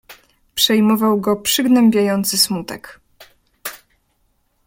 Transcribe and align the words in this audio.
"Przejmował 0.55 1.19
go 1.21 1.35
przygnębiający 1.35 2.37
smutek." 2.37 2.99